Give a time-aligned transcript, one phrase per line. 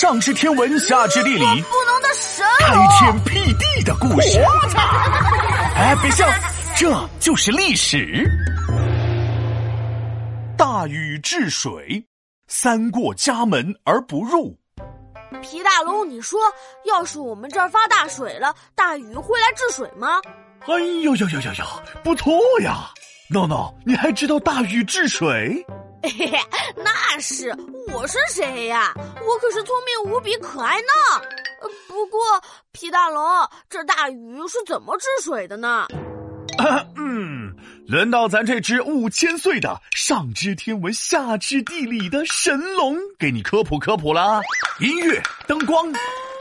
[0.00, 4.38] 上知天文，下知地理，不能的神开天辟地的故事。
[5.74, 6.24] 哎，别笑，
[6.76, 8.24] 这就是历史。
[10.56, 12.00] 大禹治水，
[12.46, 14.56] 三过家门而不入。
[15.42, 16.38] 皮大龙，你说，
[16.84, 20.20] 要是我们这儿发大水了，大禹会来治水吗？
[20.60, 21.64] 哎呦呦呦呦呦，
[22.04, 22.88] 不错呀！
[23.28, 25.66] 闹闹，你还知道大禹治水？
[26.02, 26.38] 嘿嘿，
[26.76, 27.54] 那是，
[27.92, 28.92] 我是谁呀？
[28.96, 30.86] 我可是聪明无比、可爱呢。
[31.88, 32.20] 不过，
[32.72, 33.20] 皮大龙，
[33.68, 35.86] 这大禹是怎么治水的呢？
[36.96, 37.54] 嗯，
[37.86, 44.40] 轮到咱这只五千岁的上知天文下知地理的神龙给你科普科普啦！
[44.80, 45.92] 音乐，灯光。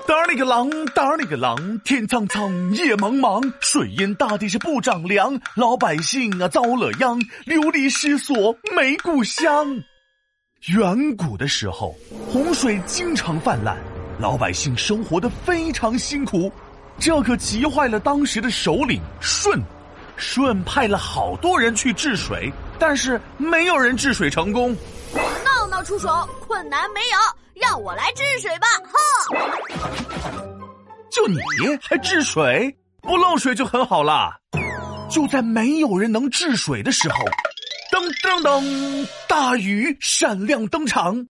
[0.07, 9.67] 当里个狼，当里个狼，天苍苍，野茫茫，水淹大地是不长粮，老百姓啊遭了殃，流离失所没故乡。
[10.67, 11.93] 远古的时候，
[12.31, 13.77] 洪水经常泛滥，
[14.17, 16.49] 老百姓生活的非常辛苦，
[16.97, 19.61] 这可急坏了当时的首领舜。
[20.15, 22.49] 舜派了好多人去治水，
[22.79, 24.73] 但是没有人治水成功。
[25.43, 26.07] 闹闹出手，
[26.47, 27.36] 困难没有。
[27.59, 28.93] 让我来治水吧，哼！
[31.11, 31.39] 就你
[31.81, 32.75] 还治水？
[33.01, 34.31] 不漏水就很好了。
[35.09, 37.17] 就在没有人能治水的时候，
[37.91, 41.25] 噔噔噔，大禹闪亮登场。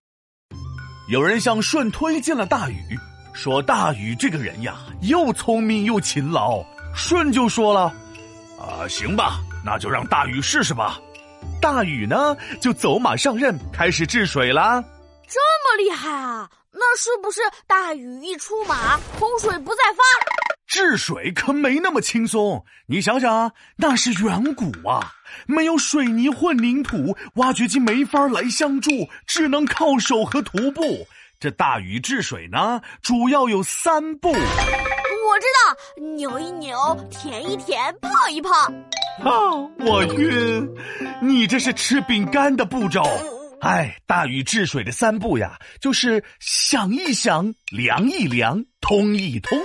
[1.08, 2.98] 有人向舜推荐了大禹，
[3.32, 6.62] 说大禹这个人呀，又聪明又勤劳。
[6.94, 7.94] 舜就说了
[8.58, 10.98] ：“啊，行吧，那就让大禹试试吧。”
[11.62, 14.82] 大禹呢，就走马上任，开始治水啦。
[15.68, 16.48] 这么厉害啊！
[16.72, 20.02] 那是不是大雨一出马，洪水不再发？
[20.66, 22.64] 治水可没那么轻松。
[22.86, 25.12] 你想想，那是远古啊，
[25.46, 28.90] 没有水泥混凝土，挖掘机没法来相助，
[29.26, 31.06] 只能靠手和徒步。
[31.38, 34.30] 这大禹治水呢，主要有三步。
[34.30, 34.36] 我
[35.38, 36.78] 知道，扭一扭，
[37.10, 38.50] 舔一舔，泡一泡。
[39.22, 40.66] 啊，我晕！
[41.20, 43.02] 你这是吃饼干的步骤。
[43.60, 49.58] 哎，大禹治水的三步呀，就是想一想，量一量，通一通。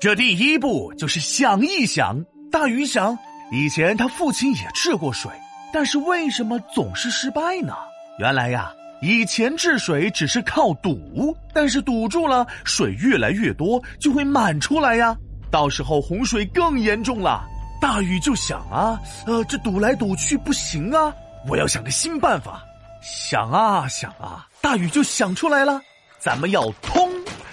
[0.00, 2.24] 这第一步就是想一想。
[2.52, 3.18] 大禹想，
[3.50, 5.30] 以前他父亲也治过水，
[5.72, 7.74] 但是为什么总是失败呢？
[8.20, 8.72] 原来呀，
[9.02, 15.16] 以前治水只是靠堵，但是堵住了，水越来越多，就会满出来呀。
[15.50, 17.44] 到时候洪水更严重了。
[17.80, 21.12] 大禹就想啊，呃，这堵来堵去不行啊，
[21.48, 22.62] 我要想个新办法。
[23.02, 25.80] 想啊想啊，大禹就想出来了，
[26.18, 27.10] 咱们要通，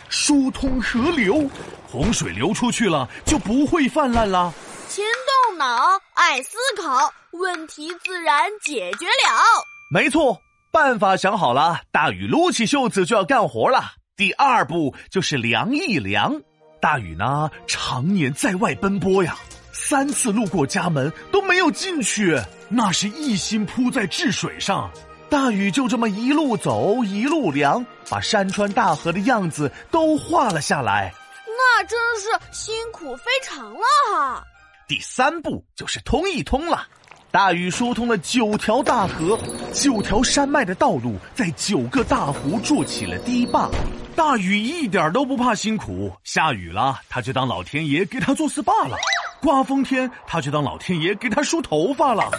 [0.10, 1.50] 疏通河流，
[1.90, 4.54] 洪水流出去了就不会泛滥了。
[4.90, 5.04] 勤
[5.50, 9.64] 动脑，爱思考，问题自然解决了。
[9.92, 10.38] 没错，
[10.72, 13.94] 办法想好了，大禹撸起袖子就要干活了。
[14.16, 16.42] 第二步就是量一量。
[16.82, 19.38] 大禹呢，常年在外奔波呀，
[19.72, 24.92] 三次路过家门都没有进去，那是一心扑在治水上。
[25.30, 31.14] 大雨就这么一路走，一路量，把山川大河的样子都画了下来。
[31.46, 33.82] 那真是辛苦非常了
[34.14, 34.44] 哈。
[34.88, 36.88] 第三步就是通一通了。
[37.30, 39.38] 大禹疏通了九条大河，
[39.74, 43.70] 九条山脉的道路，在九个大湖筑起了堤坝。
[44.16, 48.98] 大禹一点都不怕辛苦，下雨了他就当老天爷给他做 SPA 了，
[49.42, 52.32] 刮风天他就当老天爷给他梳头发了。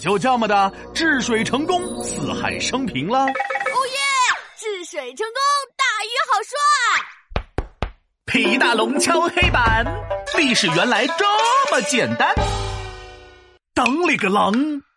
[0.00, 3.24] 就这么的治水成功，四海升平了。
[3.24, 3.32] 哦耶！
[4.56, 5.34] 治水成功，
[5.76, 7.88] 大禹好帅！
[8.26, 9.84] 皮大龙敲黑板，
[10.36, 11.24] 历史原来这
[11.70, 12.32] 么简单。
[13.74, 14.52] 当里个狼，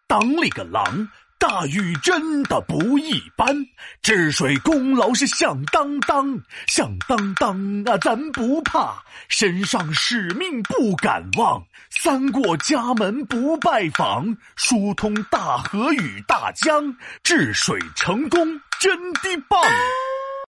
[0.07, 1.09] 当里个狼。
[1.41, 3.65] 大禹真的不一般，
[4.03, 7.97] 治水功劳是响当当，响当当啊！
[7.97, 19.59] 咱不怕，身上使命不敢忘，三过家门不拜访，疏通大河与大江，治水成功真的棒。